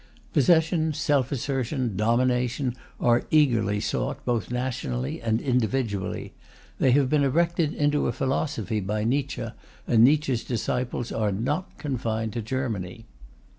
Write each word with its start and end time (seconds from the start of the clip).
Possession, 0.33 0.93
self 0.93 1.31
assertion, 1.31 1.95
domination, 1.95 2.75
are 2.99 3.25
eagerly 3.29 3.79
sought, 3.79 4.25
both 4.25 4.49
nationally 4.49 5.21
and 5.21 5.39
individually. 5.39 6.33
They 6.79 6.89
have 6.93 7.07
been 7.07 7.23
erected 7.23 7.75
into 7.75 8.07
a 8.07 8.11
philosophy 8.11 8.79
by 8.79 9.03
Nietzsche, 9.03 9.45
and 9.85 10.03
Nietzsche's 10.03 10.43
disciples 10.43 11.11
are 11.11 11.31
not 11.31 11.77
confined 11.77 12.33
to 12.33 12.41
Germany. 12.41 13.05